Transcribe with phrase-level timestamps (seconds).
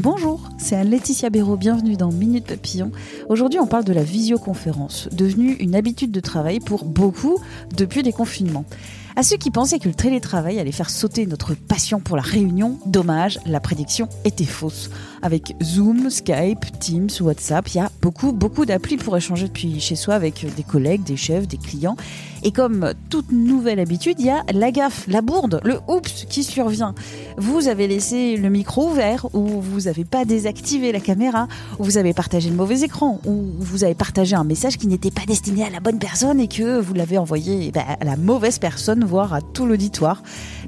[0.00, 2.92] Bonjour, c'est Anne-Laetitia Béraud, bienvenue dans Minute Papillon.
[3.28, 7.40] Aujourd'hui on parle de la visioconférence, devenue une habitude de travail pour beaucoup
[7.76, 8.64] depuis les confinements.
[9.18, 12.78] À ceux qui pensaient que le télétravail allait faire sauter notre passion pour la réunion,
[12.86, 14.90] dommage, la prédiction était fausse.
[15.22, 19.96] Avec Zoom, Skype, Teams, WhatsApp, il y a beaucoup, beaucoup d'applis pour échanger depuis chez
[19.96, 21.96] soi avec des collègues, des chefs, des clients.
[22.44, 26.44] Et comme toute nouvelle habitude, il y a la gaffe, la bourde, le oups qui
[26.44, 26.94] survient.
[27.36, 31.48] Vous avez laissé le micro ouvert, ou vous n'avez pas désactivé la caméra,
[31.80, 35.10] ou vous avez partagé le mauvais écran, ou vous avez partagé un message qui n'était
[35.10, 38.16] pas destiné à la bonne personne et que vous l'avez envoyé eh ben, à la
[38.16, 40.22] mauvaise personne, voire à tout l'auditoire.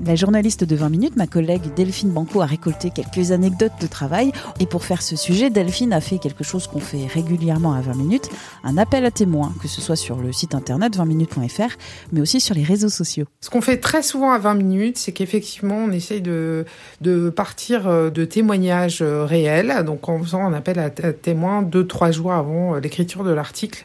[0.04, 4.32] La journaliste de 20 minutes, ma collègue Delphine Banco, a récolté quelques anecdotes de travail.
[4.58, 7.94] Et pour faire ce sujet, Delphine a fait quelque chose qu'on fait régulièrement à 20
[7.94, 8.28] minutes,
[8.64, 11.76] un appel à témoins, que ce soit sur le site internet 20minutes.fr,
[12.12, 13.26] mais aussi sur les réseaux sociaux.
[13.40, 16.64] Ce qu'on fait très souvent à 20 minutes, c'est qu'effectivement, on essaye de,
[17.00, 21.86] de partir euh, de témoignages euh, réels, donc en faisant un appel à témoins deux,
[21.86, 23.84] trois jours avant euh, l'écriture de l'article.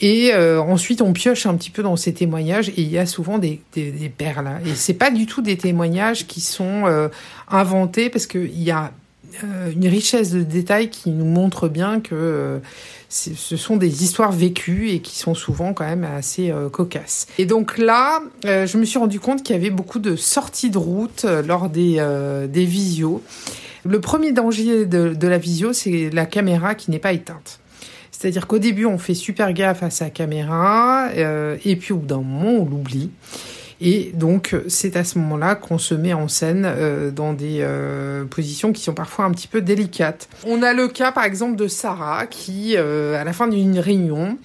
[0.00, 3.06] Et euh, ensuite, on pioche un petit peu dans ces témoignages et il y a
[3.06, 3.60] souvent des,
[4.16, 4.60] perles.
[4.64, 7.08] Et c'est pas du tout des témoignages qui sont euh,
[7.48, 8.92] inventés parce qu'il y a
[9.42, 12.60] euh, une richesse de détails qui nous montre bien que
[13.08, 17.26] ce sont des histoires vécues et qui sont souvent quand même assez cocasses.
[17.38, 20.76] Et donc là, je me suis rendu compte qu'il y avait beaucoup de sorties de
[20.76, 22.04] route lors des,
[22.50, 23.22] des visios.
[23.86, 27.60] Le premier danger de, de la visio, c'est la caméra qui n'est pas éteinte.
[28.18, 32.06] C'est-à-dire qu'au début, on fait super gaffe à sa caméra, euh, et puis au bout
[32.06, 33.10] d'un moment, on l'oublie.
[33.80, 38.24] Et donc, c'est à ce moment-là qu'on se met en scène euh, dans des euh,
[38.24, 40.28] positions qui sont parfois un petit peu délicates.
[40.44, 44.36] On a le cas, par exemple, de Sarah, qui, euh, à la fin d'une réunion,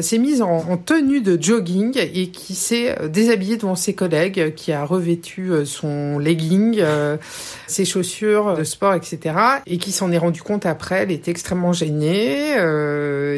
[0.00, 4.54] s'est mise en, en, tenue de jogging et qui s'est euh, déshabillée devant ses collègues,
[4.54, 6.82] qui a revêtu euh, son legging,
[7.66, 9.36] ses chaussures de sport, etc.
[9.66, 12.54] Et qui s'en est rendu compte après, elle était extrêmement gênée.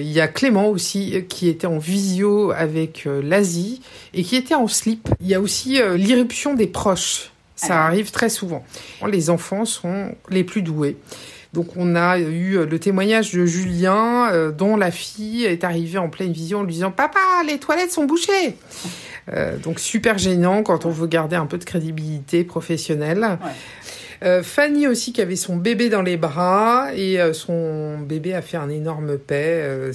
[0.00, 3.80] Il y a Clément aussi qui était en visio avec l'Asie
[4.14, 5.08] et qui était en slip.
[5.20, 7.30] Il y a aussi l'irruption des proches.
[7.56, 8.64] Ça arrive très souvent.
[9.06, 10.96] Les enfants sont les plus doués.
[11.52, 16.08] Donc on a eu le témoignage de Julien, euh, dont la fille est arrivée en
[16.08, 18.56] pleine vision en lui disant Papa, les toilettes sont bouchées
[19.32, 23.20] euh, Donc super gênant quand on veut garder un peu de crédibilité professionnelle.
[23.20, 23.50] Ouais.
[24.24, 28.42] Euh, Fanny aussi qui avait son bébé dans les bras et euh, son bébé a
[28.42, 29.60] fait un énorme paix.
[29.62, 29.92] Euh,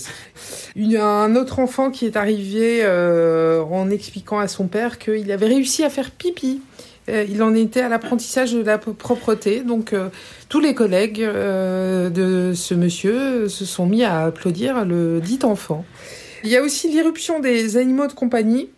[0.76, 5.84] une, un autre enfant qui est arrivé en expliquant à son père qu'il avait réussi
[5.84, 6.91] à faire pipi euh,
[7.30, 9.62] il en était à l'apprentissage de la propreté.
[9.62, 10.10] Donc euh,
[10.50, 15.86] tous les collègues euh, de ce monsieur se sont mis à applaudir le dit enfant.
[16.44, 18.70] Il y a aussi l'irruption des animaux de compagnie.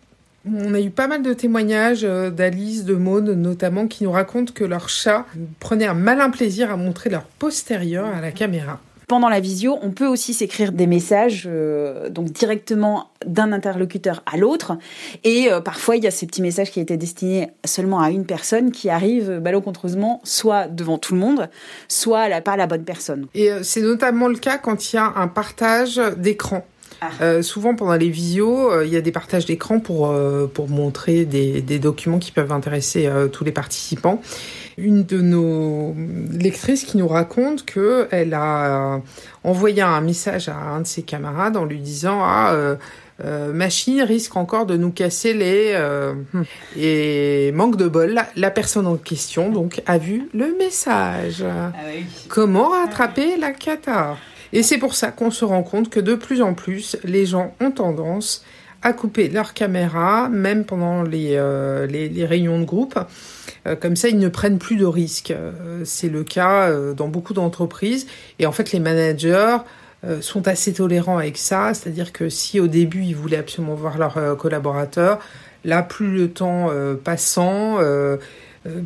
[0.46, 4.64] On a eu pas mal de témoignages d'Alice, de Maud notamment, qui nous racontent que
[4.64, 5.24] leur chat
[5.58, 8.80] prenait un malin plaisir à montrer leur postérieur à la caméra.
[9.14, 14.36] Pendant la visio, on peut aussi s'écrire des messages euh, donc directement d'un interlocuteur à
[14.36, 14.76] l'autre.
[15.22, 18.26] Et euh, parfois, il y a ces petits messages qui étaient destinés seulement à une
[18.26, 21.48] personne qui arrive malencontreusement soit devant tout le monde,
[21.86, 23.28] soit à la, pas à la bonne personne.
[23.36, 26.64] Et euh, c'est notamment le cas quand il y a un partage d'écran.
[27.00, 27.10] Ah.
[27.20, 31.24] Euh, souvent pendant les visios, il y a des partages d'écran pour euh, pour montrer
[31.24, 34.22] des, des, documents qui peuvent intéresser euh, tous les participants.
[34.76, 35.94] Une de nos
[36.32, 39.00] lectrices qui nous raconte que elle a
[39.44, 42.76] envoyé un message à un de ses camarades en lui disant ah
[43.24, 46.14] euh, machine risque encore de nous casser les euh,
[46.76, 51.44] et manque de bol la, la, personne en question donc a vu le message.
[51.46, 52.04] Ah oui.
[52.28, 54.16] comment rattraper la cata?
[54.52, 57.54] Et c'est pour ça qu'on se rend compte que de plus en plus les gens
[57.60, 58.44] ont tendance
[58.84, 61.86] à couper leur caméra même pendant les, euh,
[62.28, 62.98] réunions de groupe.
[63.66, 65.30] Euh, comme ça ils ne prennent plus de risques.
[65.30, 68.06] Euh, c'est le cas dans beaucoup d'entreprises.
[68.38, 69.56] Et en fait les managers
[70.20, 74.36] sont assez tolérants avec ça, c'est-à-dire que si au début ils voulaient absolument voir leurs
[74.36, 75.18] collaborateurs,
[75.64, 76.68] là plus le temps
[77.02, 77.78] passant,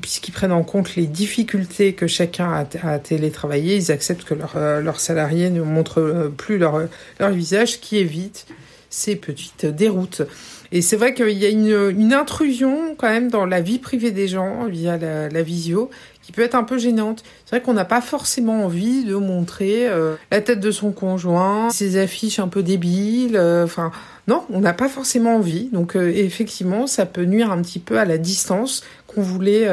[0.01, 5.01] puisqu'ils prennent en compte les difficultés que chacun a à télétravailler, ils acceptent que leurs
[5.01, 6.83] salariés ne montrent plus leur,
[7.19, 8.47] leur visage, ce qui évite
[8.91, 10.23] ces petites déroutes.
[10.71, 14.29] Et c'est vrai qu'il y a une, intrusion quand même dans la vie privée des
[14.29, 15.91] gens via la, la visio
[16.29, 17.25] qui peut être un peu gênante.
[17.47, 21.71] C'est vrai qu'on n'a pas forcément envie de montrer euh, la tête de son conjoint,
[21.71, 23.35] ses affiches un peu débiles.
[23.35, 23.93] Euh, enfin,
[24.27, 25.71] non, on n'a pas forcément envie.
[25.73, 28.85] Donc euh, effectivement, ça peut nuire un petit peu à la distance
[29.21, 29.69] voulait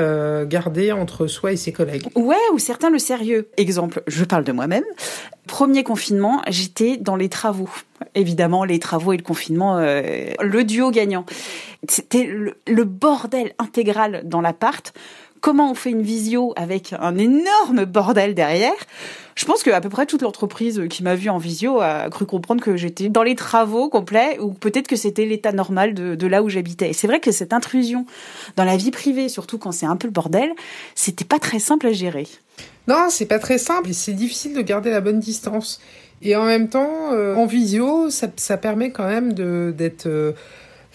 [0.45, 2.07] garder entre soi et ses collègues.
[2.15, 3.49] Ouais, ou certains le sérieux.
[3.57, 4.83] Exemple, je parle de moi-même.
[5.47, 7.69] Premier confinement, j'étais dans les travaux.
[8.15, 11.25] Évidemment, les travaux et le confinement, le duo gagnant.
[11.87, 14.93] C'était le, le bordel intégral dans l'appart
[15.45, 18.73] comment on fait une visio avec un énorme bordel derrière.
[19.35, 22.25] Je pense que à peu près toute l'entreprise qui m'a vu en visio a cru
[22.25, 26.41] comprendre que j'étais dans les travaux complets ou peut-être que c'était l'état normal de, là
[26.41, 26.89] où j'habitais.
[26.89, 28.07] Et c'est vrai que cette intrusion
[28.55, 30.49] dans la vie privée, surtout quand c'est un peu le bordel,
[30.95, 32.25] c'était pas très simple à gérer.
[32.87, 35.79] Non, c'est pas très simple et c'est difficile de garder la bonne distance.
[36.23, 40.31] Et en même temps, euh, en visio, ça, permet quand même d'être euh,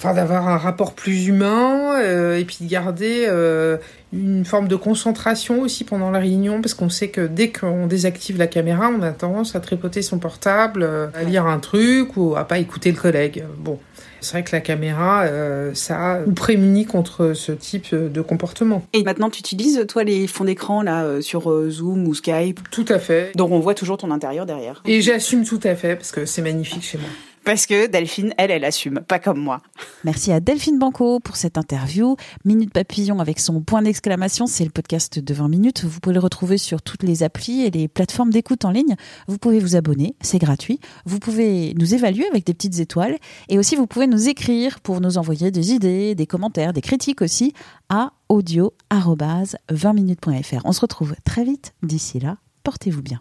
[0.00, 3.76] enfin d'avoir un rapport plus humain euh, et puis de garder euh,
[4.14, 8.38] une forme de concentration aussi pendant la réunion parce qu'on sait que dès qu'on désactive
[8.38, 12.35] la caméra, on a tendance à tripoter son portable, euh, à lire un truc ou
[12.35, 13.44] à pas écouter le collègue.
[13.58, 13.79] Bon,
[14.23, 15.26] c'est vrai que la caméra,
[15.75, 18.82] ça nous prémunit contre ce type de comportement.
[18.93, 22.61] Et maintenant, tu utilises toi les fonds d'écran là sur Zoom ou Skype?
[22.70, 23.32] Tout à fait.
[23.35, 24.82] Donc on voit toujours ton intérieur derrière.
[24.87, 27.08] Et j'assume tout à fait parce que c'est magnifique chez moi
[27.44, 29.62] parce que Delphine, elle, elle assume, pas comme moi.
[30.04, 32.16] Merci à Delphine Banco pour cette interview.
[32.44, 35.84] Minute Papillon avec son point d'exclamation, c'est le podcast de 20 minutes.
[35.84, 38.96] Vous pouvez le retrouver sur toutes les applis et les plateformes d'écoute en ligne.
[39.28, 40.81] Vous pouvez vous abonner, c'est gratuit.
[41.06, 43.16] Vous pouvez nous évaluer avec des petites étoiles
[43.48, 47.22] et aussi vous pouvez nous écrire pour nous envoyer des idées, des commentaires, des critiques
[47.22, 47.52] aussi
[47.88, 50.60] à audio-20minutes.fr.
[50.64, 51.75] On se retrouve très vite.
[51.82, 53.20] D'ici là, portez-vous bien.